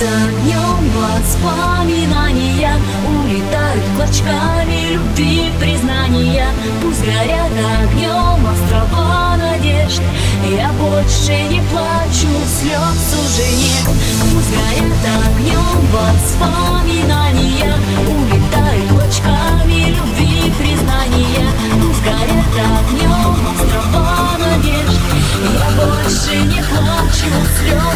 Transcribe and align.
днем 0.00 0.90
воспоминания 0.96 2.74
Улетают 3.06 3.84
клочками 3.96 4.94
любви 4.94 5.52
признания. 5.60 6.46
Пусть 6.82 7.04
горят 7.04 7.52
огнем 7.82 8.46
острова 8.46 9.36
надежд 9.36 10.00
Я 10.48 10.70
больше 10.72 11.42
не 11.50 11.60
плачу, 11.70 12.28
слез 12.48 13.14
уже 13.20 13.48
нет. 13.56 13.86
Пусть 14.32 14.50
горят 14.50 15.04
огнем 15.26 15.78
воспоминания 15.92 17.74
Улетают 18.08 18.88
клочками 18.88 19.90
любви 19.90 20.52
признания. 20.58 21.48
Пусть 21.82 22.02
горят 22.02 22.54
огнем 22.56 23.36
острова 23.52 24.38
надежд 24.38 25.00
Я 25.52 25.68
больше 25.76 26.36
не 26.46 26.62
плачу, 26.62 27.30
слез 27.58 27.89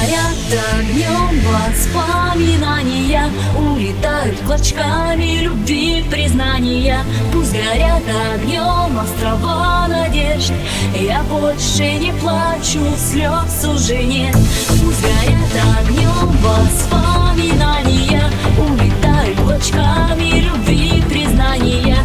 горят 0.00 0.64
огнем 0.74 1.40
воспоминания 1.44 3.30
Улетают 3.56 4.38
клочками 4.40 5.42
любви 5.42 6.04
признания. 6.10 7.04
Пусть 7.32 7.52
горят 7.52 8.02
огнем 8.34 8.98
острова 8.98 9.86
надежд 9.88 10.52
Я 10.94 11.22
больше 11.24 11.94
не 11.94 12.12
плачу, 12.12 12.80
слез 12.96 13.64
уже 13.64 14.02
нет. 14.02 14.36
Пусть 14.68 15.02
горят 15.02 15.52
огнем 15.80 16.36
воспоминания 16.42 18.22
Улетают 18.58 19.38
клочками 19.40 20.40
любви 20.40 21.02
признания. 21.08 21.97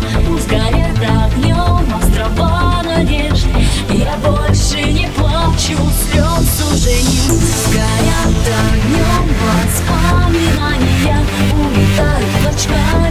try 12.65 13.02